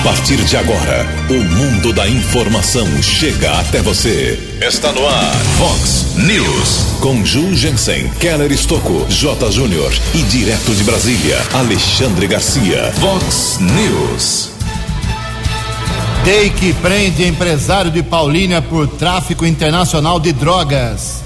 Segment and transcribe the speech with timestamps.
[0.00, 4.56] A partir de agora, o mundo da informação chega até você.
[4.66, 6.96] Está no ar, Fox News.
[7.00, 9.50] Com Ju Jensen, Keller Estocco, J.
[9.50, 12.90] Júnior e direto de Brasília, Alexandre Garcia.
[12.92, 14.48] Fox News.
[16.24, 21.22] Take prende empresário de Paulínia por tráfico internacional de drogas.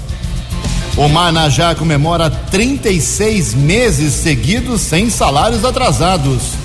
[0.97, 6.64] O Marnajá comemora 36 meses seguidos sem salários atrasados.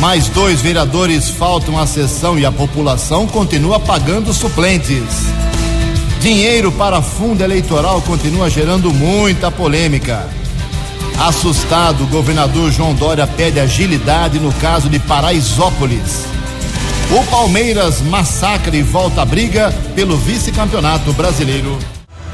[0.00, 5.26] Mais dois vereadores faltam à sessão e a população continua pagando suplentes.
[6.22, 10.26] Dinheiro para fundo eleitoral continua gerando muita polêmica.
[11.18, 16.24] Assustado, o governador João Dória pede agilidade no caso de Paraisópolis.
[17.10, 21.78] O Palmeiras massacra e volta à briga pelo vice-campeonato brasileiro.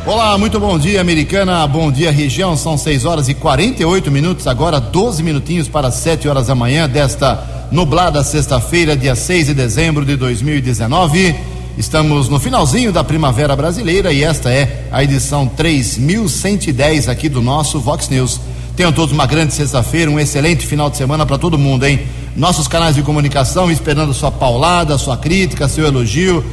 [0.06, 1.66] Olá, muito bom dia, americana.
[1.66, 2.56] Bom dia, região.
[2.56, 7.55] São 6 horas e 48 minutos, agora 12 minutinhos para 7 horas da manhã desta
[7.70, 11.34] nublada sexta-feira, dia 6 de dezembro de 2019.
[11.76, 17.80] Estamos no finalzinho da primavera brasileira e esta é a edição 3110 aqui do nosso
[17.80, 18.40] Vox News.
[18.76, 22.00] Tenham todos uma grande sexta-feira, um excelente final de semana para todo mundo, hein?
[22.36, 26.44] Nossos canais de comunicação esperando sua paulada, sua crítica, seu elogio.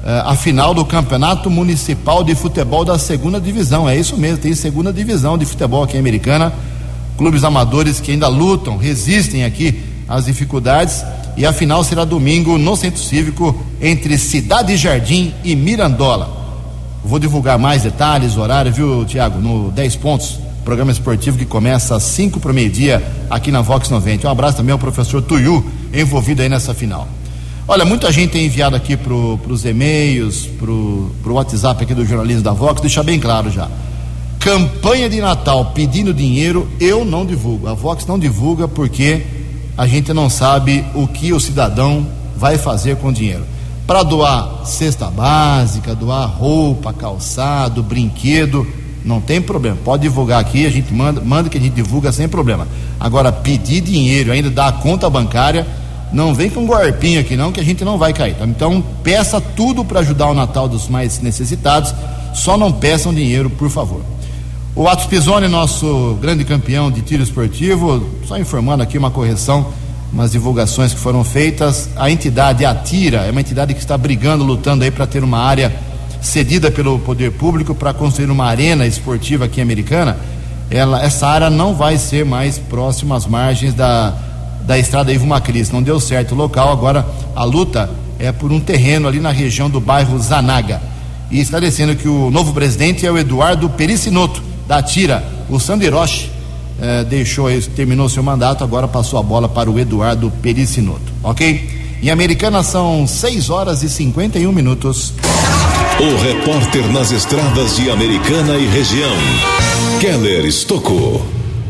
[0.02, 3.86] eh, a final do Campeonato Municipal de Futebol da Segunda Divisão.
[3.86, 6.50] É isso mesmo, tem segunda divisão de futebol aqui em Americana.
[7.18, 11.04] Clubes amadores que ainda lutam, resistem aqui às dificuldades.
[11.36, 16.44] E a final será domingo no Centro Cívico entre Cidade Jardim e Mirandola.
[17.04, 19.38] Vou divulgar mais detalhes, horário, viu, Tiago?
[19.38, 23.90] No 10 pontos, programa esportivo que começa às 5 para o meio-dia aqui na Vox
[23.90, 24.26] 90.
[24.26, 27.06] Um abraço também ao professor Tuyu, envolvido aí nessa final.
[27.66, 32.42] Olha, muita gente tem enviado aqui para os e-mails, para o WhatsApp aqui do jornalismo
[32.42, 33.68] da Vox, deixa bem claro já.
[34.38, 37.66] Campanha de Natal pedindo dinheiro, eu não divulgo.
[37.66, 39.22] A Vox não divulga porque
[39.76, 43.44] a gente não sabe o que o cidadão vai fazer com o dinheiro.
[43.86, 48.66] Para doar cesta básica, doar roupa, calçado, brinquedo,
[49.04, 49.76] não tem problema.
[49.84, 52.66] Pode divulgar aqui, a gente manda, manda que a gente divulga sem problema.
[52.98, 55.66] Agora, pedir dinheiro, ainda dar a conta bancária
[56.12, 58.34] não vem com golpinho aqui não, que a gente não vai cair.
[58.34, 58.46] Tá?
[58.46, 61.92] Então, peça tudo para ajudar o Natal dos mais necessitados.
[62.32, 64.00] Só não peçam dinheiro, por favor.
[64.76, 69.72] O Atos Pisoni, nosso grande campeão de tiro esportivo, só informando aqui uma correção,
[70.12, 71.90] umas divulgações que foram feitas.
[71.94, 75.72] A entidade Atira é uma entidade que está brigando, lutando aí para ter uma área
[76.20, 80.18] cedida pelo poder público para construir uma arena esportiva aqui americana.
[80.68, 84.12] Ela, essa área não vai ser mais próxima às margens da
[84.66, 85.70] da estrada Ivo Macris.
[85.70, 89.70] Não deu certo o local, agora a luta é por um terreno ali na região
[89.70, 90.82] do bairro Zanaga.
[91.30, 95.24] E esclarecendo que o novo presidente é o Eduardo Pericinoto, da Tira.
[95.48, 96.30] O Sanderoche
[96.80, 101.12] eh, deixou, terminou seu mandato, agora passou a bola para o Eduardo Pericinoto.
[101.22, 101.84] Ok?
[102.02, 105.14] Em Americana são 6 horas e 51 minutos.
[105.98, 109.16] O repórter nas estradas de Americana e região,
[110.00, 111.24] Keller Estocou.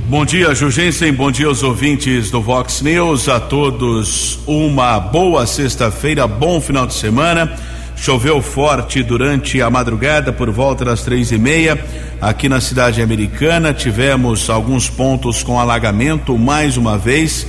[0.09, 1.12] Bom dia, Jugensen.
[1.12, 3.28] Bom dia aos ouvintes do Vox News.
[3.28, 7.56] A todos uma boa sexta-feira, bom final de semana.
[7.96, 11.82] Choveu forte durante a madrugada, por volta das três e meia,
[12.20, 13.73] aqui na cidade americana.
[13.73, 17.46] Tivemos alguns pontos com alagamento, mais uma vez,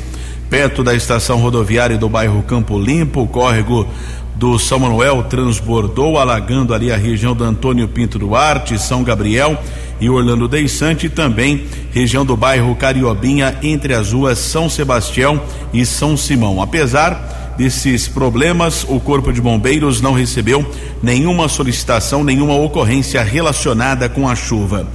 [0.50, 3.24] perto da estação rodoviária do bairro Campo Limpo.
[3.24, 3.88] O córrego
[4.36, 9.58] do São Manuel transbordou, alagando ali a região do Antônio Pinto Duarte, São Gabriel
[10.00, 15.42] e Orlando Deissante, e também região do bairro Cariobinha, entre as ruas São Sebastião
[15.74, 16.62] e São Simão.
[16.62, 20.66] Apesar desses problemas, o Corpo de Bombeiros não recebeu
[21.02, 24.88] nenhuma solicitação, nenhuma ocorrência relacionada com a chuva.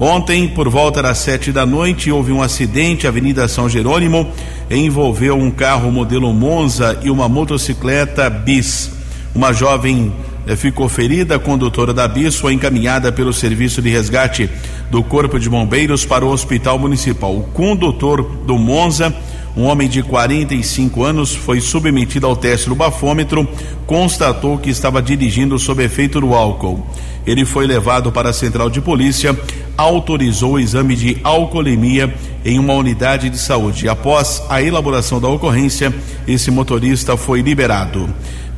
[0.00, 4.30] Ontem, por volta das sete da noite, houve um acidente, Avenida São Jerônimo,
[4.70, 8.92] envolveu um carro modelo Monza e uma motocicleta Bis.
[9.34, 10.12] Uma jovem
[10.46, 14.48] eh, ficou ferida, a condutora da bis foi encaminhada pelo serviço de resgate
[14.90, 17.36] do Corpo de Bombeiros para o Hospital Municipal.
[17.36, 19.14] O condutor do Monza
[19.58, 23.44] um homem de 45 anos foi submetido ao teste do bafômetro,
[23.88, 26.86] constatou que estava dirigindo sob efeito do álcool.
[27.26, 29.36] Ele foi levado para a central de polícia,
[29.76, 32.14] autorizou o exame de alcoolemia
[32.44, 33.88] em uma unidade de saúde.
[33.88, 35.92] Após a elaboração da ocorrência,
[36.28, 38.08] esse motorista foi liberado.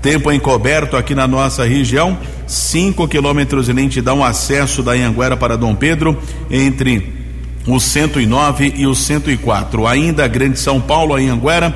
[0.03, 5.75] Tempo encoberto aqui na nossa região, 5 quilômetros de lentidão acesso da Anhanguera para Dom
[5.75, 6.19] Pedro,
[6.50, 7.19] entre
[7.66, 9.86] o 109 e o 104.
[9.86, 11.74] Ainda Grande São Paulo, Anhanguera,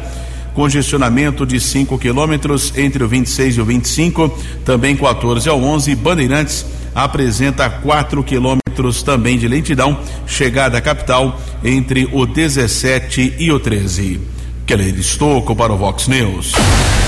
[0.55, 5.95] congestionamento de 5 quilômetros entre o 26 e o 25, também 14 ao 11.
[5.97, 6.65] Bandeirantes
[6.95, 14.21] apresenta 4 quilômetros também de lentidão, chegada à capital entre o 17 e o 13.
[14.67, 16.53] Keller Estocco para o Vox News.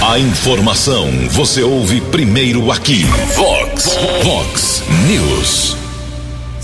[0.03, 3.05] A informação você ouve primeiro aqui.
[3.35, 5.86] Vox, Vox News.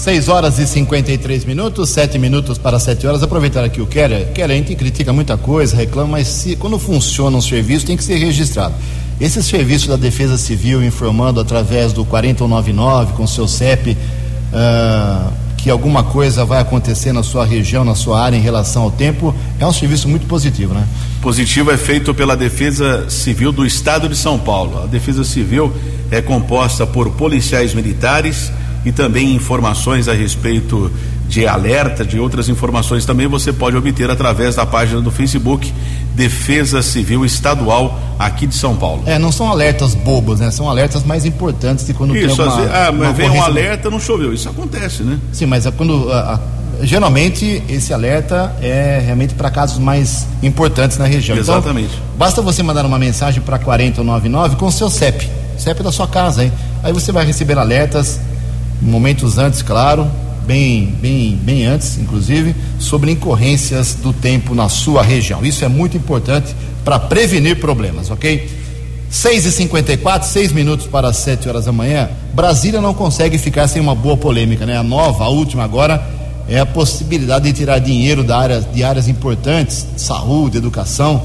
[0.02, 3.22] 6 horas e 53 minutos, 7 minutos para 7 horas.
[3.22, 4.32] Aproveitar aqui o Keller.
[4.32, 8.02] Keller, a gente critica muita coisa, reclama, mas se, quando funciona um serviço tem que
[8.02, 8.74] ser registrado.
[9.20, 16.02] Esse serviço da Defesa Civil informando através do 4099 com seu CEP uh, que alguma
[16.02, 19.72] coisa vai acontecer na sua região, na sua área em relação ao tempo, é um
[19.72, 20.84] serviço muito positivo, né?
[21.20, 24.82] Positivo é feito pela Defesa Civil do Estado de São Paulo.
[24.82, 25.72] A Defesa Civil
[26.10, 28.50] é composta por policiais militares
[28.84, 30.90] e também informações a respeito
[31.28, 35.72] de alerta, de outras informações também você pode obter através da página do Facebook
[36.14, 39.02] Defesa Civil Estadual aqui de São Paulo.
[39.06, 40.50] É, não são alertas bobos, né?
[40.50, 43.90] São alertas mais importantes de quando Isso, tem alguma, vezes, ah, mas vem um alerta,
[43.90, 44.34] não choveu.
[44.34, 45.18] Isso acontece, né?
[45.32, 50.98] Sim, mas é quando a, a, geralmente esse alerta é realmente para casos mais importantes
[50.98, 51.38] na região.
[51.38, 51.94] Então, Exatamente.
[51.94, 56.44] Então, basta você mandar uma mensagem para 4099 com seu CEP, CEP da sua casa,
[56.44, 56.52] hein?
[56.82, 58.20] Aí você vai receber alertas
[58.82, 60.10] momentos antes, claro,
[60.46, 65.44] bem, bem, bem antes, inclusive, sobre incorrências do tempo na sua região.
[65.44, 68.50] Isso é muito importante para prevenir problemas, ok?
[69.08, 72.08] 6 e 54 6 minutos para 7 horas da manhã.
[72.34, 74.76] Brasília não consegue ficar sem uma boa polêmica, né?
[74.76, 76.02] A nova, a última agora,
[76.48, 81.22] é a possibilidade de tirar dinheiro da área, de áreas importantes, saúde, educação,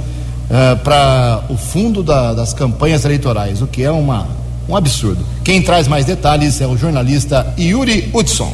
[0.50, 4.27] uh, para o fundo da, das campanhas eleitorais, o que é uma,
[4.67, 5.25] um absurdo.
[5.43, 8.53] Quem traz mais detalhes é o jornalista Yuri Hudson.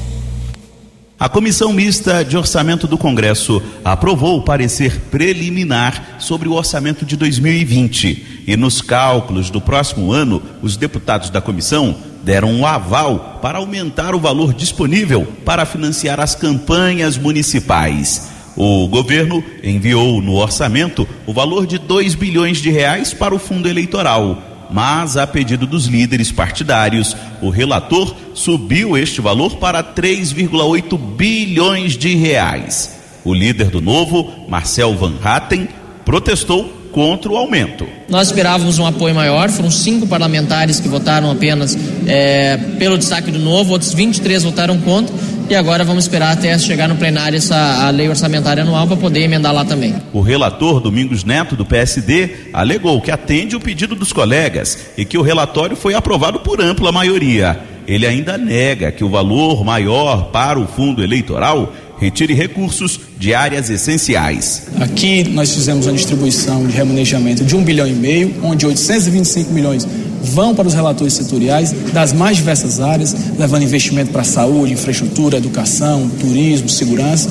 [1.20, 7.16] A Comissão Mista de Orçamento do Congresso aprovou o parecer preliminar sobre o orçamento de
[7.16, 13.60] 2020 e nos cálculos do próximo ano, os deputados da comissão deram um aval para
[13.60, 18.30] aumentar o valor disponível para financiar as campanhas municipais.
[18.56, 23.70] O governo enviou no orçamento o valor de 2 bilhões de reais para o fundo
[23.70, 31.96] eleitoral mas a pedido dos líderes partidários, o relator subiu este valor para 3,8 bilhões
[31.96, 33.00] de reais.
[33.24, 35.70] O líder do Novo, Marcel Van Hatten,
[36.04, 37.88] protestou contra o aumento.
[38.10, 41.78] Nós esperávamos um apoio maior, foram cinco parlamentares que votaram apenas
[42.08, 45.16] é, pelo destaque do novo, outros 23 votaram contra
[45.50, 49.22] e agora vamos esperar até chegar no plenário essa a lei orçamentária anual para poder
[49.22, 49.96] emendar lá também.
[50.12, 55.18] O relator Domingos Neto do PSD alegou que atende o pedido dos colegas e que
[55.18, 57.60] o relatório foi aprovado por ampla maioria.
[57.86, 63.70] Ele ainda nega que o valor maior para o fundo eleitoral retire recursos de áreas
[63.70, 64.68] essenciais.
[64.80, 69.88] Aqui nós fizemos uma distribuição de remanejamento de um bilhão e meio, onde 825 milhões
[70.24, 76.10] vão para os relatores setoriais das mais diversas áreas, levando investimento para saúde, infraestrutura, educação,
[76.20, 77.30] turismo, segurança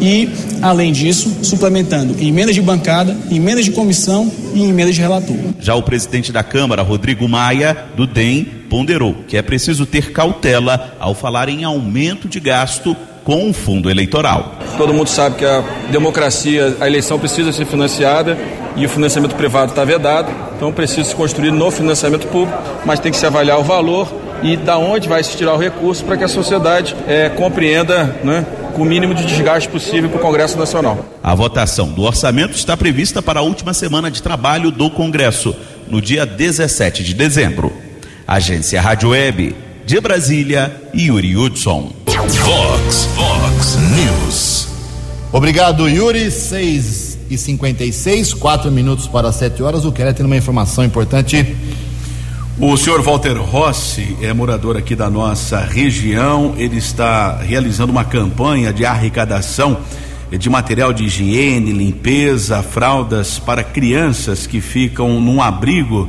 [0.00, 0.28] e,
[0.60, 5.36] além disso, suplementando emendas de bancada, emendas de comissão e emendas de relator.
[5.60, 10.96] Já o presidente da Câmara, Rodrigo Maia, do DEM, ponderou que é preciso ter cautela
[10.98, 14.54] ao falar em aumento de gasto com o fundo eleitoral.
[14.76, 18.36] Todo mundo sabe que a democracia, a eleição precisa ser financiada
[18.76, 23.12] e o financiamento privado está vedado, então precisa se construir no financiamento público, mas tem
[23.12, 24.08] que se avaliar o valor
[24.42, 28.44] e da onde vai se tirar o recurso para que a sociedade é, compreenda né,
[28.74, 31.04] com o mínimo de desgaste possível para o Congresso Nacional.
[31.22, 35.54] A votação do orçamento está prevista para a última semana de trabalho do Congresso,
[35.88, 37.72] no dia 17 de dezembro.
[38.26, 42.01] Agência Rádio Web, de Brasília, Yuri Hudson.
[42.18, 44.68] Fox, Fox News.
[45.32, 46.30] Obrigado, Yuri.
[46.30, 49.86] 6 e 56 quatro minutos para 7 horas.
[49.86, 51.56] O Keller tem uma informação importante.
[52.58, 56.54] O senhor Walter Rossi é morador aqui da nossa região.
[56.58, 59.78] Ele está realizando uma campanha de arrecadação
[60.30, 66.08] de material de higiene, limpeza, fraldas para crianças que ficam num abrigo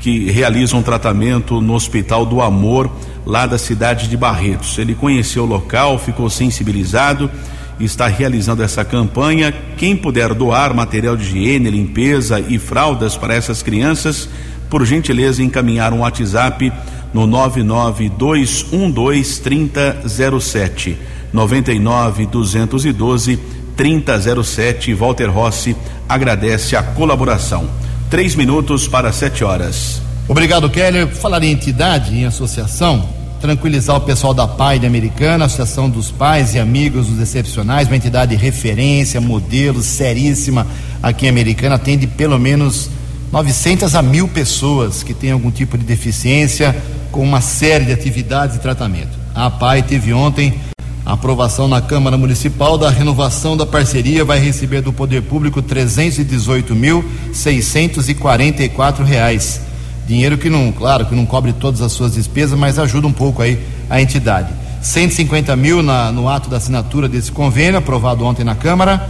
[0.00, 2.90] que realiza um tratamento no Hospital do Amor,
[3.26, 4.78] lá da cidade de Barretos.
[4.78, 7.30] Ele conheceu o local, ficou sensibilizado
[7.78, 9.52] e está realizando essa campanha.
[9.76, 14.28] Quem puder doar material de higiene, limpeza e fraldas para essas crianças,
[14.68, 16.72] por gentileza, encaminhar um WhatsApp
[17.12, 20.98] no 99212 3007.
[21.32, 23.38] 99 212
[23.76, 24.94] 3007.
[24.94, 25.76] Walter Rossi
[26.08, 27.68] agradece a colaboração.
[28.10, 30.09] Três minutos para sete horas.
[30.30, 31.08] Obrigado, Keller.
[31.08, 33.08] Falar em entidade, em associação,
[33.40, 37.96] tranquilizar o pessoal da PAI de Americana, Associação dos Pais e Amigos dos Excepcionais, uma
[37.96, 40.64] entidade de referência, modelo, seríssima
[41.02, 42.88] aqui em Americana, atende pelo menos
[43.32, 48.54] 900 a mil pessoas que têm algum tipo de deficiência, com uma série de atividades
[48.54, 49.18] e tratamento.
[49.34, 50.54] A PAI teve ontem
[51.04, 55.84] a aprovação na Câmara Municipal da renovação da parceria vai receber do Poder Público R$
[59.04, 59.69] reais.
[60.10, 63.42] Dinheiro que não, claro, que não cobre todas as suas despesas, mas ajuda um pouco
[63.42, 64.52] aí a entidade.
[64.82, 69.08] 150 mil na, no ato da assinatura desse convênio, aprovado ontem na Câmara.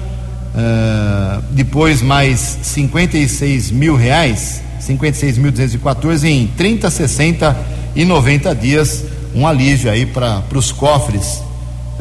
[0.55, 7.57] Uh, depois mais 56 mil reais, 56.214 em 30, 60
[7.97, 9.07] e 90 dias.
[9.35, 11.41] Um alívio aí para os cofres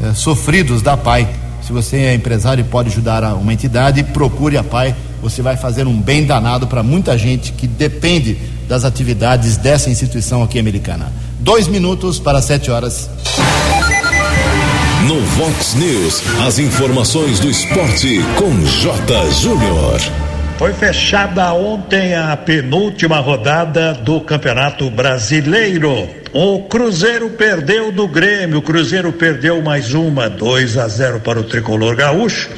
[0.04, 1.26] eh, sofridos da PAI.
[1.62, 4.94] Se você é empresário e pode ajudar uma entidade, procure a PAI.
[5.22, 10.44] Você vai fazer um bem danado para muita gente que depende das atividades dessa instituição
[10.44, 11.12] aqui americana.
[11.40, 13.10] Dois minutos para sete horas.
[15.08, 19.32] No Vox News, as informações do esporte com J.
[19.32, 20.00] Júnior.
[20.60, 26.08] Foi fechada ontem a penúltima rodada do Campeonato Brasileiro.
[26.32, 31.44] O Cruzeiro perdeu do Grêmio, o Cruzeiro perdeu mais uma, 2 a 0 para o
[31.44, 32.50] tricolor gaúcho.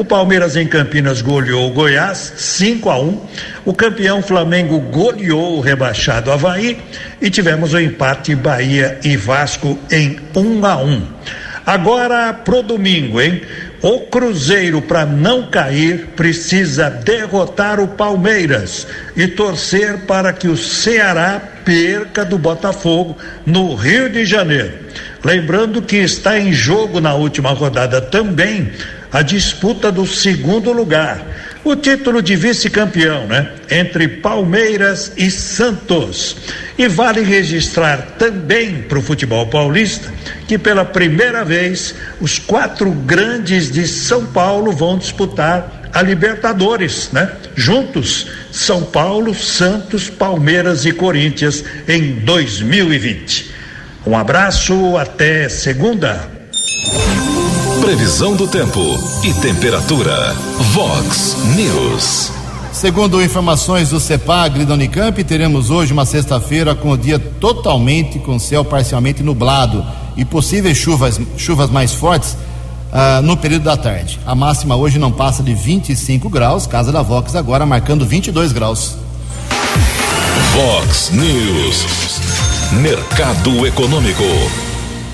[0.00, 3.20] O Palmeiras em Campinas goleou o Goiás, 5 a 1.
[3.66, 6.78] O campeão Flamengo goleou o rebaixado Havaí
[7.20, 11.02] e tivemos o empate Bahia e Vasco em 1 a 1.
[11.66, 13.42] Agora pro domingo, hein?
[13.82, 21.42] O Cruzeiro, para não cair, precisa derrotar o Palmeiras e torcer para que o Ceará
[21.62, 24.72] perca do Botafogo no Rio de Janeiro.
[25.22, 28.72] Lembrando que está em jogo na última rodada também
[29.12, 31.24] a disputa do segundo lugar
[31.62, 33.52] o título de vice-campeão, né?
[33.70, 36.36] Entre Palmeiras e Santos.
[36.78, 40.10] E vale registrar também para o futebol paulista
[40.48, 47.30] que pela primeira vez os quatro grandes de São Paulo vão disputar a Libertadores, né?
[47.54, 53.50] Juntos, São Paulo, Santos, Palmeiras e Corinthians em 2020.
[54.06, 56.28] Um abraço, até segunda.
[57.80, 58.80] Previsão do tempo
[59.24, 60.34] e temperatura.
[60.72, 62.30] Vox News.
[62.72, 68.18] Segundo informações do CEPAG e da Unicamp, teremos hoje uma sexta-feira com o dia totalmente
[68.18, 69.84] com céu parcialmente nublado
[70.14, 72.36] e possíveis chuvas, chuvas mais fortes
[72.92, 74.20] uh, no período da tarde.
[74.26, 78.96] A máxima hoje não passa de 25 graus, casa da Vox agora marcando 22 graus.
[80.52, 82.20] Vox News.
[82.72, 84.69] Mercado Econômico.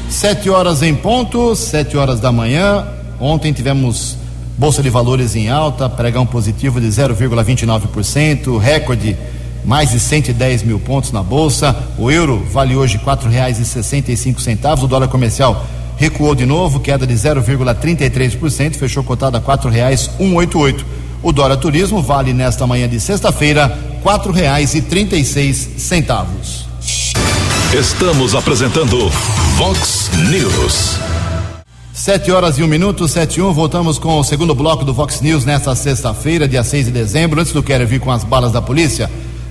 [0.09, 2.87] Sete horas em ponto, sete horas da manhã.
[3.21, 4.17] Ontem tivemos
[4.57, 9.17] Bolsa de Valores em alta, pregão positivo de 0,29%, recorde
[9.65, 11.77] mais de 110 mil pontos na Bolsa.
[11.99, 14.85] O euro vale hoje quatro reais e sessenta e cinco centavos.
[14.85, 20.35] O dólar comercial recuou de novo, queda de 0,33%, fechou cotado a quatro reais um
[20.37, 20.87] oito oito.
[21.23, 26.66] O dólar turismo vale nesta manhã de sexta-feira quatro reais e trinta e seis centavos.
[27.79, 29.11] Estamos apresentando
[29.59, 30.99] Vox News.
[31.93, 35.21] Sete horas e um minuto, sete e um, voltamos com o segundo bloco do Vox
[35.21, 37.39] News nesta sexta-feira, dia 6 de dezembro.
[37.39, 39.11] Antes do Quero vir com as balas da polícia,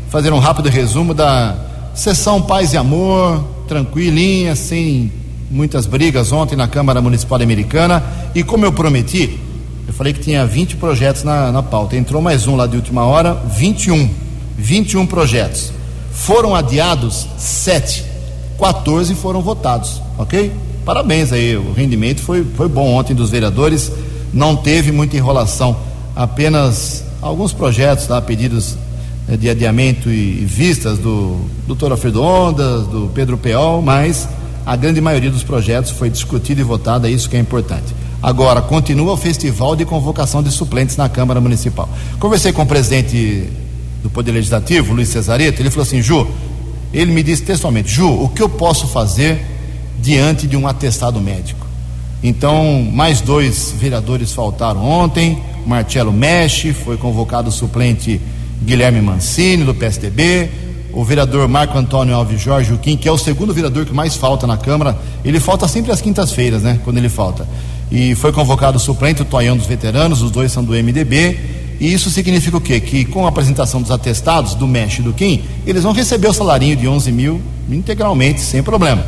[0.10, 1.56] fazer um rápido resumo da
[1.94, 5.12] sessão Paz e Amor, tranquilinha, sem
[5.52, 8.04] muitas brigas ontem na Câmara Municipal Americana.
[8.34, 9.40] E como eu prometi,
[9.88, 11.96] eu falei que tinha 20 projetos na, na pauta.
[11.96, 14.10] Entrou mais um lá de última hora, 21.
[14.58, 15.72] 21 projetos.
[16.12, 18.15] Foram adiados sete
[18.60, 20.52] 14 foram votados, ok?
[20.86, 23.92] Parabéns aí, o rendimento foi, foi bom ontem dos vereadores,
[24.34, 25.76] não teve muita enrolação,
[26.16, 28.78] apenas alguns projetos, tá, pedidos
[29.28, 34.30] né, de adiamento e, vistas do doutor Alfredo Ondas, do Pedro Peol, mas
[34.66, 37.96] a grande maioria dos projetos foi discutida e votada, isso que é importante.
[38.22, 41.90] Agora, continua o festival de convocação de suplentes na Câmara Municipal.
[42.20, 43.50] Conversei com o presidente
[44.02, 46.28] do Poder Legislativo, Luiz Cesareto, ele falou assim, Ju,
[46.96, 49.46] ele me disse textualmente: Ju, o que eu posso fazer
[50.00, 51.68] diante de um atestado médico?
[52.24, 55.38] Então, mais dois vereadores faltaram ontem.
[55.68, 58.22] Marcelo Mexe, foi convocado o suplente
[58.64, 60.50] Guilherme Mancini, do PSDB.
[60.94, 64.48] o vereador Marco Antônio Alves Jorge Juquim, que é o segundo vereador que mais falta
[64.48, 66.80] na Câmara, ele falta sempre às quintas-feiras, né?
[66.86, 67.46] Quando ele falta.
[67.92, 71.38] E foi convocado o suplente, o Toião dos Veteranos, os dois são do MDB.
[71.80, 72.80] E isso significa o quê?
[72.80, 76.34] Que com a apresentação dos atestados do MEX e do Kim, eles vão receber o
[76.34, 79.06] salarinho de 11 mil integralmente, sem problema.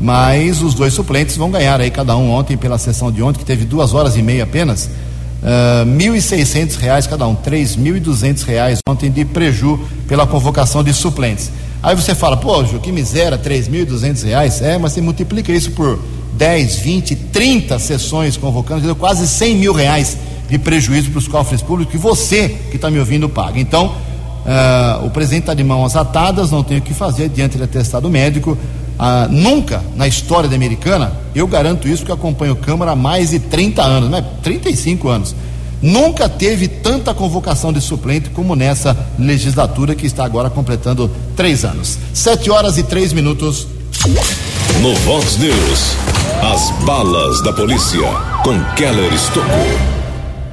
[0.00, 3.44] Mas os dois suplentes vão ganhar aí, cada um ontem, pela sessão de ontem, que
[3.44, 9.24] teve duas horas e meia apenas, uh, 1.600 reais cada um, 3.200 reais ontem de
[9.24, 11.50] preju pela convocação de suplentes.
[11.82, 14.60] Aí você fala, pô, Ju, que miséria, 3.200 reais.
[14.62, 15.98] É, mas você multiplica isso por
[16.34, 20.16] 10, 20, 30 sessões convocando, quase 100 mil reais
[20.50, 23.58] de prejuízo para os cofres públicos que você que está me ouvindo paga.
[23.60, 27.64] Então, uh, o presidente está de mãos atadas, não tem o que fazer diante do
[27.64, 28.58] atestado médico.
[28.98, 33.38] Uh, nunca na história da americana, eu garanto isso porque acompanho Câmara há mais de
[33.38, 34.22] 30 anos, né?
[34.42, 35.34] 35 anos.
[35.80, 41.96] Nunca teve tanta convocação de suplente como nessa legislatura que está agora completando três anos.
[42.12, 43.66] Sete horas e três minutos.
[44.82, 45.96] No Vox News,
[46.42, 48.00] as balas da polícia
[48.42, 49.99] com Keller Estocou.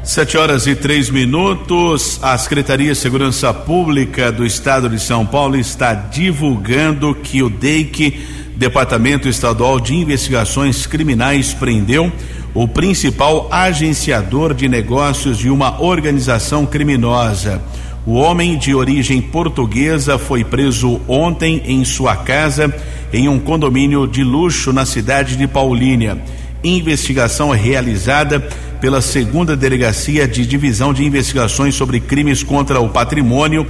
[0.08, 2.18] Sete horas e três minutos.
[2.22, 8.18] A Secretaria de Segurança Pública do Estado de São Paulo está divulgando que o DEIC,
[8.56, 12.10] Departamento Estadual de Investigações Criminais, prendeu
[12.54, 17.62] o principal agenciador de negócios de uma organização criminosa.
[18.06, 22.74] O homem de origem portuguesa foi preso ontem em sua casa
[23.12, 26.18] em um condomínio de luxo na cidade de Paulínia.
[26.64, 28.48] Investigação realizada
[28.80, 33.66] pela segunda delegacia de divisão de investigações sobre crimes contra o patrimônio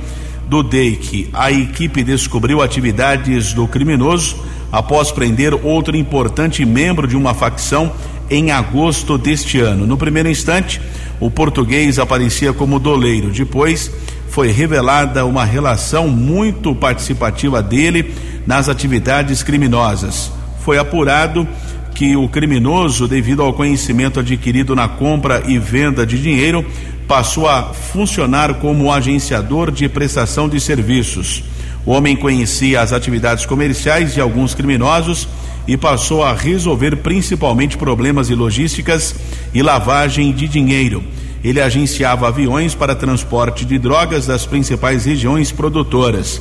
[0.47, 1.29] do DEIC.
[1.33, 4.37] A equipe descobriu atividades do criminoso
[4.71, 7.91] após prender outro importante membro de uma facção
[8.29, 9.87] em agosto deste ano.
[9.87, 10.81] No primeiro instante,
[11.19, 13.31] o português aparecia como doleiro.
[13.31, 13.91] Depois,
[14.29, 18.13] foi revelada uma relação muito participativa dele
[18.45, 20.31] nas atividades criminosas.
[20.63, 21.47] Foi apurado
[21.97, 26.63] que o criminoso, devido ao conhecimento adquirido na compra e venda de dinheiro,
[27.07, 31.43] passou a funcionar como agenciador de prestação de serviços.
[31.83, 35.27] O homem conhecia as atividades comerciais de alguns criminosos
[35.67, 39.15] e passou a resolver principalmente problemas de logísticas
[39.51, 41.03] e lavagem de dinheiro.
[41.43, 46.39] Ele agenciava aviões para transporte de drogas das principais regiões produtoras.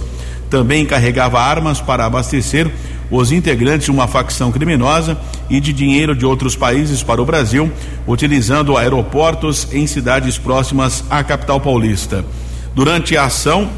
[0.50, 2.70] Também carregava armas para abastecer
[3.10, 5.16] os integrantes de uma facção criminosa
[5.48, 7.70] e de dinheiro de outros países para o Brasil,
[8.06, 12.24] utilizando aeroportos em cidades próximas à capital paulista.
[12.74, 13.68] Durante a ação,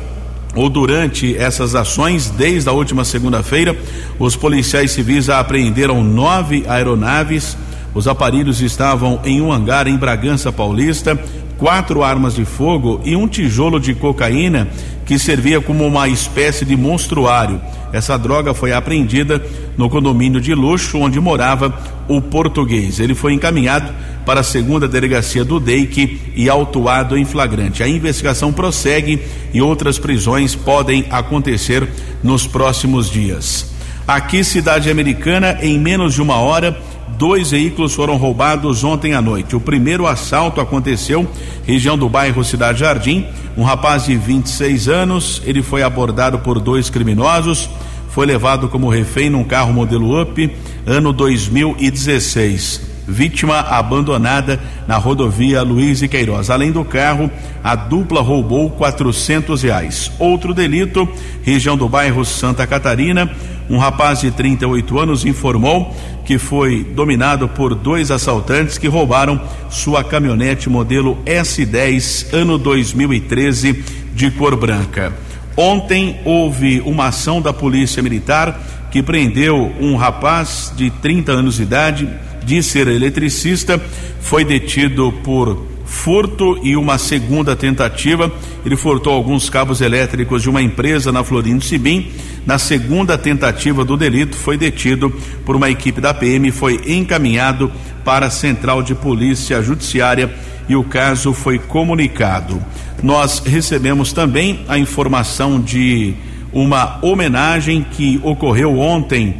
[0.54, 3.76] ou durante essas ações, desde a última segunda-feira,
[4.18, 7.56] os policiais civis apreenderam nove aeronaves.
[7.94, 11.18] Os aparelhos estavam em um hangar em Bragança Paulista,
[11.58, 14.68] quatro armas de fogo e um tijolo de cocaína
[15.04, 17.60] que servia como uma espécie de monstruário.
[17.92, 19.44] Essa droga foi apreendida
[19.76, 21.72] no condomínio de luxo onde morava
[22.08, 23.00] o português.
[23.00, 23.92] Ele foi encaminhado
[24.26, 27.82] para a segunda delegacia do DEIC e autuado em flagrante.
[27.82, 29.20] A investigação prossegue
[29.52, 31.88] e outras prisões podem acontecer
[32.22, 33.72] nos próximos dias.
[34.06, 36.80] Aqui, cidade americana, em menos de uma hora,
[37.16, 39.56] dois veículos foram roubados ontem à noite.
[39.56, 41.26] O primeiro assalto aconteceu
[41.66, 43.26] região do bairro Cidade Jardim.
[43.56, 47.68] Um rapaz de 26 anos, ele foi abordado por dois criminosos,
[48.10, 50.50] foi levado como refém num carro modelo Up,
[50.86, 56.50] ano 2016 vítima abandonada na rodovia Luiz e Queiroz.
[56.50, 57.30] Além do carro,
[57.64, 60.12] a dupla roubou quatrocentos reais.
[60.18, 61.08] Outro delito,
[61.42, 63.34] região do bairro Santa Catarina,
[63.68, 70.02] um rapaz de 38 anos informou que foi dominado por dois assaltantes que roubaram sua
[70.02, 75.12] caminhonete modelo S10 ano 2013 de cor branca.
[75.56, 81.62] Ontem houve uma ação da Polícia Militar que prendeu um rapaz de 30 anos de
[81.62, 82.08] idade
[82.44, 83.78] de ser eletricista,
[84.20, 88.30] foi detido por furto e uma segunda tentativa.
[88.64, 92.12] Ele furtou alguns cabos elétricos de uma empresa na Florindo Sibim.
[92.46, 95.10] Na segunda tentativa do delito, foi detido
[95.44, 97.72] por uma equipe da PM e foi encaminhado
[98.04, 100.32] para a Central de Polícia Judiciária
[100.68, 102.62] e o caso foi comunicado.
[103.02, 106.14] Nós recebemos também a informação de
[106.52, 109.36] uma homenagem que ocorreu ontem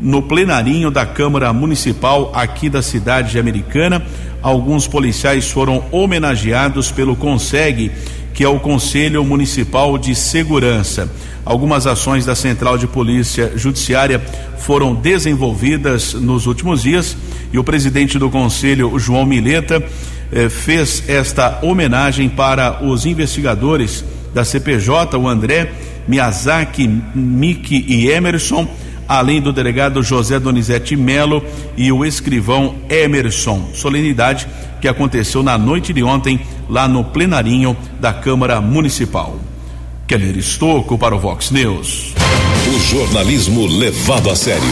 [0.00, 4.04] no plenarinho da Câmara Municipal aqui da cidade de Americana.
[4.42, 7.92] Alguns policiais foram homenageados pelo CONSEG,
[8.34, 11.08] que é o Conselho Municipal de Segurança.
[11.44, 14.20] Algumas ações da Central de Polícia Judiciária
[14.58, 17.16] foram desenvolvidas nos últimos dias
[17.52, 19.82] e o presidente do Conselho, João Mileta,
[20.32, 25.72] eh, fez esta homenagem para os investigadores da CPJ, o André
[26.08, 28.66] Miyazaki, Miki e Emerson,
[29.18, 31.44] além do delegado José Donizete Melo
[31.76, 33.70] e o escrivão Emerson.
[33.74, 34.48] Solenidade
[34.80, 39.36] que aconteceu na noite de ontem lá no plenarinho da Câmara Municipal.
[40.06, 42.14] Keller Estocco para o Vox News.
[42.66, 44.62] O jornalismo levado a sério.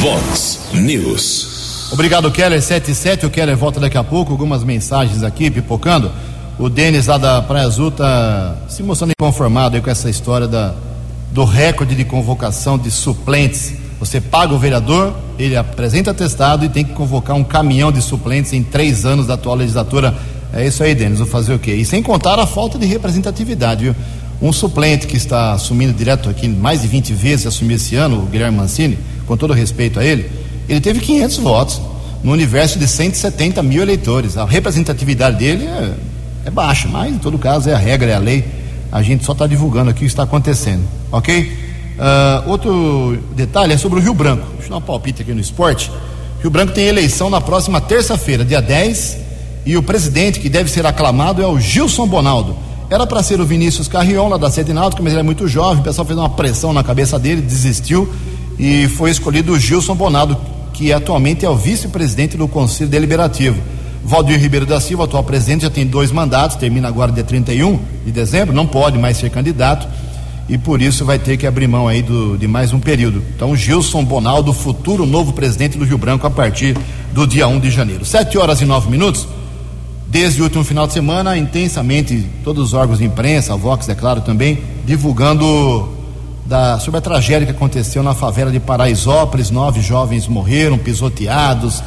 [0.00, 1.90] Vox News.
[1.92, 3.26] Obrigado, Keller 77.
[3.26, 4.32] O Keller volta daqui a pouco.
[4.32, 6.10] Algumas mensagens aqui pipocando.
[6.58, 10.74] O Denis lá da Praia Azul tá se mostrando inconformado aí com essa história da,
[11.30, 13.74] do recorde de convocação de suplentes.
[13.98, 18.52] Você paga o vereador, ele apresenta atestado e tem que convocar um caminhão de suplentes
[18.52, 20.14] em três anos da atual legislatura.
[20.52, 21.74] É isso aí, Denis, vou fazer o quê?
[21.74, 23.96] E sem contar a falta de representatividade, viu?
[24.40, 28.26] Um suplente que está assumindo direto aqui mais de 20 vezes, assumiu esse ano, o
[28.26, 30.30] Guilherme Mancini, com todo respeito a ele,
[30.68, 31.80] ele teve 500 votos
[32.22, 34.36] no universo de 170 mil eleitores.
[34.36, 35.94] A representatividade dele é,
[36.46, 38.44] é baixa, mas em todo caso é a regra, é a lei.
[38.90, 41.66] A gente só está divulgando aqui o que está acontecendo, ok?
[41.96, 44.46] Uh, outro detalhe é sobre o Rio Branco.
[44.52, 45.90] Deixa eu dar um palpite aqui no esporte.
[46.40, 49.18] Rio Branco tem eleição na próxima terça-feira, dia 10,
[49.64, 52.56] e o presidente que deve ser aclamado é o Gilson Bonaldo.
[52.88, 55.80] Era para ser o Vinícius Carrion, lá da Sede Náutica, mas ele é muito jovem,
[55.80, 58.08] o pessoal fez uma pressão na cabeça dele, desistiu
[58.58, 60.36] e foi escolhido o Gilson Bonaldo,
[60.72, 63.60] que atualmente é o vice-presidente do Conselho Deliberativo.
[64.06, 68.12] Valdir Ribeiro da Silva, atual presidente, já tem dois mandatos, termina agora dia 31 de
[68.12, 69.88] dezembro, não pode mais ser candidato
[70.48, 73.20] e por isso vai ter que abrir mão aí do, de mais um período.
[73.34, 76.78] Então, Gilson Bonaldo, futuro novo presidente do Rio Branco a partir
[77.12, 78.04] do dia 1 de janeiro.
[78.04, 79.26] Sete horas e nove minutos.
[80.06, 83.94] Desde o último final de semana, intensamente, todos os órgãos de imprensa, a Vox, é
[83.96, 85.96] claro, também, divulgando
[86.46, 89.50] da, sobre a tragédia que aconteceu na favela de Paraisópolis.
[89.50, 91.82] Nove jovens morreram pisoteados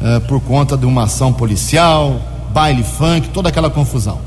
[0.00, 2.20] uh, por conta de uma ação policial,
[2.52, 4.18] baile funk, toda aquela confusão.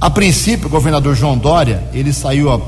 [0.00, 2.60] A princípio, o governador João Dória, ele saiu a,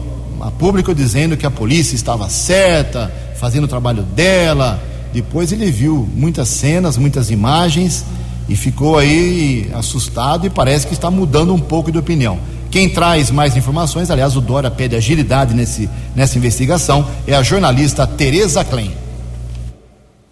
[0.47, 4.83] a público dizendo que a polícia estava certa, fazendo o trabalho dela.
[5.13, 8.05] Depois ele viu muitas cenas, muitas imagens
[8.49, 12.39] e ficou aí assustado e parece que está mudando um pouco de opinião.
[12.71, 18.07] Quem traz mais informações, aliás, o Dória pede agilidade nesse, nessa investigação, é a jornalista
[18.07, 18.93] Tereza Klein.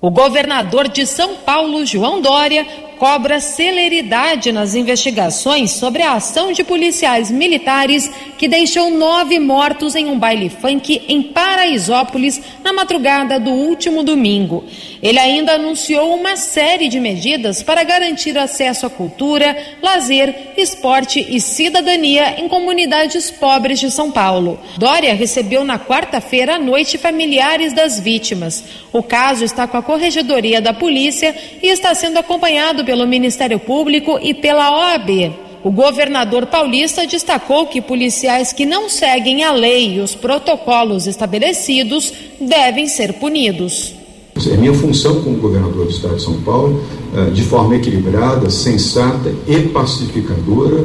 [0.05, 2.67] O governador de São Paulo, João Dória,
[2.99, 10.05] cobra celeridade nas investigações sobre a ação de policiais militares que deixou nove mortos em
[10.05, 14.64] um baile funk em Paraisópolis na madrugada do último domingo.
[15.05, 21.38] Ele ainda anunciou uma série de medidas para garantir acesso à cultura, lazer, esporte e
[21.43, 24.59] cidadania em comunidades pobres de São Paulo.
[24.79, 28.64] Dória recebeu na quarta-feira à noite familiares das vítimas.
[28.95, 34.19] O caso está com a Corregedoria da Polícia e está sendo acompanhado pelo Ministério Público
[34.23, 35.35] e pela OAB.
[35.62, 42.11] O governador paulista destacou que policiais que não seguem a lei e os protocolos estabelecidos
[42.40, 44.04] devem ser punidos.
[44.50, 46.80] É minha função como governador do estado de São Paulo,
[47.14, 50.85] eh, de forma equilibrada, sensata e pacificadora,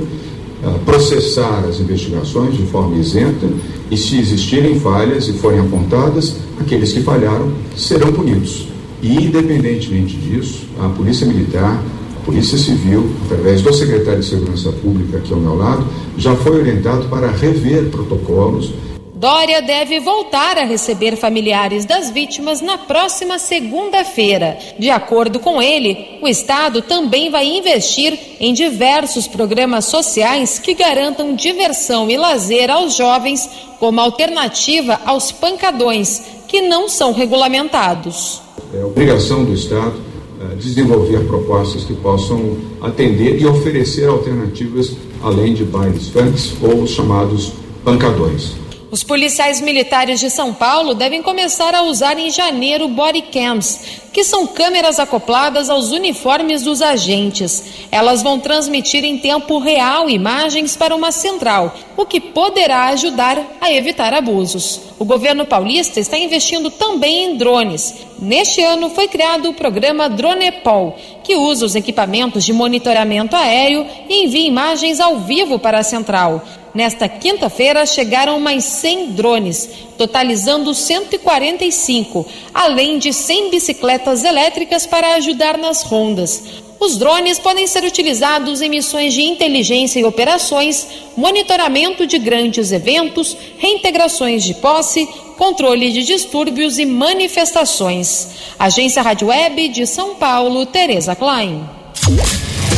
[0.63, 3.47] eh, processar as investigações de forma isenta
[3.89, 8.67] e, se existirem falhas e forem apontadas, aqueles que falharam serão punidos.
[9.01, 11.81] E, independentemente disso, a Polícia Militar
[12.29, 15.83] Polícia Civil, através do secretário de Segurança Pública aqui ao meu lado,
[16.15, 18.71] já foi orientado para rever protocolos.
[19.19, 24.57] Dória deve voltar a receber familiares das vítimas na próxima segunda-feira.
[24.79, 31.35] De acordo com ele, o Estado também vai investir em diversos programas sociais que garantam
[31.35, 38.41] diversão e lazer aos jovens como alternativa aos pancadões, que não são regulamentados.
[38.73, 39.99] É obrigação do Estado
[40.39, 46.91] eh, desenvolver propostas que possam atender e oferecer alternativas além de bailes funks ou os
[46.91, 47.51] chamados
[47.83, 48.68] pancadões.
[48.91, 54.23] Os policiais militares de São Paulo devem começar a usar em janeiro body cams, que
[54.23, 57.63] são câmeras acopladas aos uniformes dos agentes.
[57.91, 63.71] Elas vão transmitir em tempo real imagens para uma central, o que poderá ajudar a
[63.71, 64.81] evitar abusos.
[64.97, 67.93] O governo paulista está investindo também em drones.
[68.17, 74.25] Neste ano foi criado o programa Dronepol, que usa os equipamentos de monitoramento aéreo e
[74.25, 76.43] envia imagens ao vivo para a central.
[76.73, 85.57] Nesta quinta-feira chegaram mais 100 drones, totalizando 145, além de 100 bicicletas elétricas para ajudar
[85.57, 86.43] nas rondas.
[86.79, 93.35] Os drones podem ser utilizados em missões de inteligência e operações, monitoramento de grandes eventos,
[93.57, 95.05] reintegrações de posse,
[95.37, 98.29] controle de distúrbios e manifestações.
[98.57, 101.67] Agência Rádio Web de São Paulo, Tereza Klein.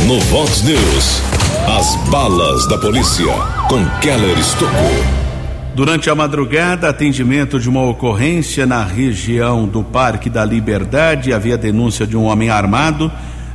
[0.06, 1.22] No Vox News,
[1.66, 3.32] as balas da polícia
[3.68, 5.22] com Keller Estocou.
[5.74, 12.06] Durante a madrugada, atendimento de uma ocorrência na região do Parque da Liberdade, havia denúncia
[12.06, 13.10] de um homem armado.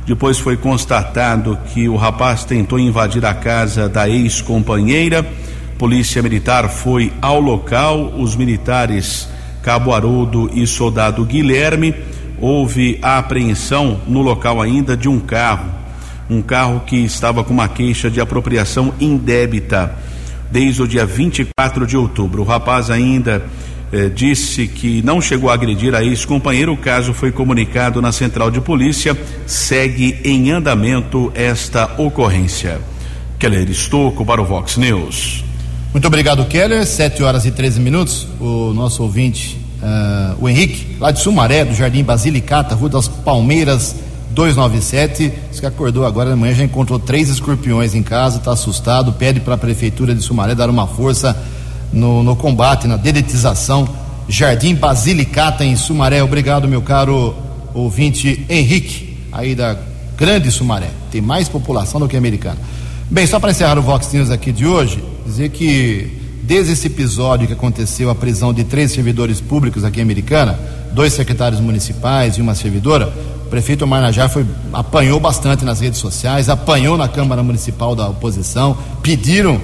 [0.06, 5.24] Depois foi constatado que o rapaz tentou invadir a casa da ex-companheira.
[5.78, 9.28] Polícia Militar foi ao local, os militares
[9.62, 11.94] Cabo Haroldo e Soldado Guilherme.
[12.40, 15.77] Houve a apreensão no local ainda de um carro,
[16.28, 19.94] um carro que estava com uma queixa de apropriação indébita
[20.50, 22.42] desde o dia 24 de outubro.
[22.42, 23.44] O rapaz ainda
[23.92, 26.72] eh, disse que não chegou a agredir a ex-companheiro.
[26.72, 29.16] O caso foi comunicado na central de polícia.
[29.46, 32.80] Segue em andamento esta ocorrência.
[33.38, 35.44] Keller Estocco para o Vox News.
[35.92, 36.84] Muito obrigado, Keller.
[36.84, 38.26] 7 horas e 13 minutos.
[38.40, 43.96] O nosso ouvinte, uh, o Henrique, lá de Sumaré, do Jardim Basilicata, Rua das Palmeiras
[44.38, 45.32] 297.
[45.50, 49.40] Diz que acordou agora de manhã, já encontrou três escorpiões em casa, está assustado, pede
[49.40, 51.36] para a Prefeitura de Sumaré dar uma força
[51.92, 53.88] no, no combate, na dedetização.
[54.28, 56.22] Jardim Basilicata em Sumaré.
[56.22, 57.34] Obrigado, meu caro
[57.74, 59.76] ouvinte Henrique, aí da
[60.16, 60.90] Grande Sumaré.
[61.10, 62.58] Tem mais população do que americana.
[63.10, 67.48] Bem, só para encerrar o Vox News aqui de hoje, dizer que desde esse episódio
[67.48, 70.56] que aconteceu a prisão de três servidores públicos aqui em Americana,
[70.92, 73.12] dois secretários municipais e uma servidora,
[73.48, 78.06] o prefeito Omar Najá foi, apanhou bastante nas redes sociais, apanhou na Câmara Municipal da
[78.06, 79.58] oposição, pediram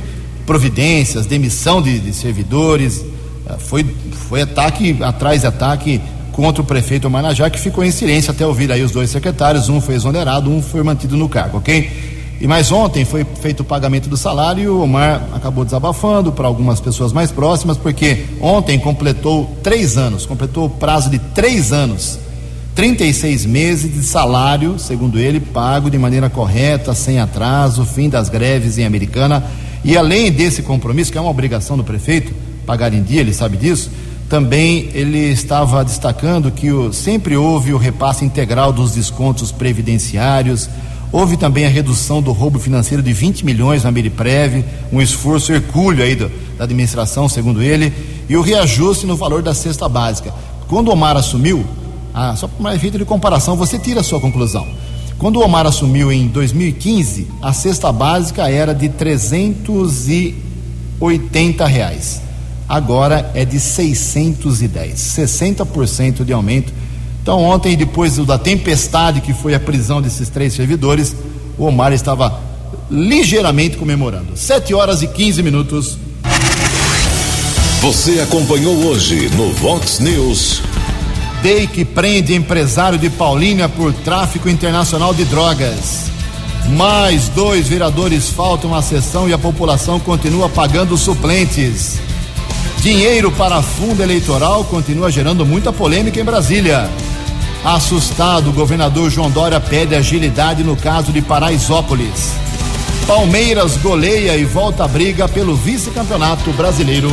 [0.46, 3.04] providências, demissão de, de servidores,
[3.46, 3.84] eh, foi,
[4.28, 6.00] foi ataque atrás de ataque
[6.32, 9.68] contra o prefeito Omar Najá, que ficou em silêncio até ouvir aí os dois secretários,
[9.68, 12.14] um foi exonerado, um foi mantido no cargo, ok?
[12.40, 16.46] E mais ontem foi feito o pagamento do salário e o Omar acabou desabafando para
[16.46, 22.23] algumas pessoas mais próximas, porque ontem completou três anos, completou o prazo de três anos
[22.74, 28.78] 36 meses de salário, segundo ele, pago de maneira correta, sem atraso, fim das greves
[28.78, 29.44] em Americana.
[29.84, 32.34] E além desse compromisso, que é uma obrigação do prefeito,
[32.66, 33.90] pagar em dia, ele sabe disso,
[34.28, 40.68] também ele estava destacando que o, sempre houve o repasse integral dos descontos previdenciários,
[41.12, 46.02] houve também a redução do roubo financeiro de 20 milhões na Meriprev, um esforço hercúleo
[46.02, 47.92] aí do, da administração, segundo ele,
[48.28, 50.34] e o reajuste no valor da cesta básica.
[50.66, 51.64] Quando Omar assumiu,
[52.14, 54.68] ah, só para efeito de comparação, você tira a sua conclusão.
[55.18, 62.22] Quando o Omar assumiu em 2015, a cesta básica era de 380 reais.
[62.68, 66.72] Agora é de 610, 60% de aumento.
[67.22, 71.16] Então, ontem, depois da tempestade que foi a prisão desses três servidores,
[71.58, 72.40] o Omar estava
[72.90, 74.36] ligeiramente comemorando.
[74.36, 75.98] 7 horas e 15 minutos.
[77.80, 80.62] Você acompanhou hoje no Vox News.
[81.44, 86.10] DEI que prende empresário de Paulínia por tráfico internacional de drogas.
[86.70, 92.00] Mais dois vereadores faltam à sessão e a população continua pagando suplentes.
[92.78, 96.88] Dinheiro para fundo eleitoral continua gerando muita polêmica em Brasília.
[97.62, 102.32] Assustado, o governador João Dória pede agilidade no caso de Paraisópolis.
[103.06, 107.12] Palmeiras goleia e volta à briga pelo vice-campeonato brasileiro.